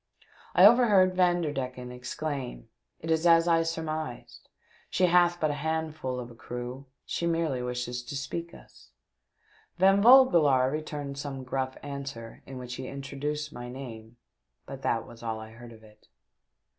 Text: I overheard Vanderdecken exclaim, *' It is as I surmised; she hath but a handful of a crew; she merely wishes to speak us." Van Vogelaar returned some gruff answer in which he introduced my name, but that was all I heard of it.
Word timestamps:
I 0.55 0.65
overheard 0.65 1.13
Vanderdecken 1.13 1.91
exclaim, 1.91 2.69
*' 2.85 2.99
It 3.01 3.11
is 3.11 3.27
as 3.27 3.47
I 3.47 3.61
surmised; 3.61 4.49
she 4.89 5.05
hath 5.05 5.39
but 5.39 5.51
a 5.51 5.61
handful 5.61 6.19
of 6.19 6.31
a 6.31 6.35
crew; 6.35 6.87
she 7.05 7.27
merely 7.27 7.61
wishes 7.61 8.01
to 8.05 8.15
speak 8.15 8.51
us." 8.51 8.89
Van 9.77 10.01
Vogelaar 10.01 10.71
returned 10.71 11.19
some 11.19 11.43
gruff 11.43 11.77
answer 11.83 12.41
in 12.47 12.57
which 12.57 12.73
he 12.77 12.87
introduced 12.87 13.53
my 13.53 13.69
name, 13.69 14.17
but 14.65 14.81
that 14.81 15.05
was 15.05 15.21
all 15.21 15.39
I 15.39 15.51
heard 15.51 15.71
of 15.71 15.83
it. 15.83 16.07